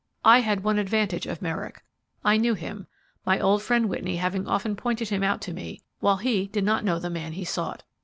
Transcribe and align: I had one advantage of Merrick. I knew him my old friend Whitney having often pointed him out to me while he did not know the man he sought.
I 0.25 0.39
had 0.39 0.63
one 0.63 0.79
advantage 0.79 1.27
of 1.27 1.43
Merrick. 1.43 1.83
I 2.25 2.37
knew 2.37 2.55
him 2.55 2.87
my 3.23 3.39
old 3.39 3.61
friend 3.61 3.87
Whitney 3.87 4.15
having 4.15 4.47
often 4.47 4.75
pointed 4.75 5.09
him 5.09 5.21
out 5.21 5.41
to 5.41 5.53
me 5.53 5.83
while 5.99 6.17
he 6.17 6.47
did 6.47 6.63
not 6.63 6.83
know 6.83 6.97
the 6.97 7.11
man 7.11 7.33
he 7.33 7.45
sought. 7.45 7.83